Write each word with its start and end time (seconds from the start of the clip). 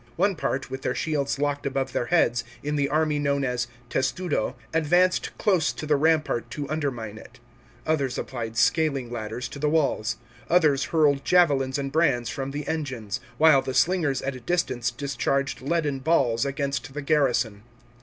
One 0.15 0.35
part, 0.35 0.71
with 0.71 0.81
their 0.81 0.95
shields 0.95 1.37
locked 1.37 1.67
above 1.67 1.93
their 1.93 2.07
heads, 2.07 2.43
in 2.63 2.75
the 2.75 2.89
army 2.89 3.19
known 3.19 3.43
as 3.43 3.67
testudot 3.87 4.55
advanced 4.73 5.29
close 5.37 5.71
to 5.73 5.85
the 5.85 5.95
rampart 5.95 6.49
to 6.49 6.67
undermine 6.71 7.19
it; 7.19 7.39
others 7.85 8.17
applied 8.17 8.57
scaling 8.57 9.11
ladders 9.11 9.47
to 9.49 9.59
the 9.59 9.69
walls; 9.69 10.17
others 10.49 10.85
hurled 10.85 11.23
javelins 11.23 11.77
and 11.77 11.91
brands 11.91 12.31
from 12.31 12.49
the 12.49 12.67
engines; 12.67 13.19
while 13.37 13.61
the 13.61 13.75
slingers 13.75 14.23
at 14.23 14.35
a 14.35 14.39
distance 14.39 14.89
discharged 14.89 15.61
leaden 15.61 15.99
balls 15.99 16.45
against 16.47 16.95
the 16.95 17.03
garrison. 17.03 17.61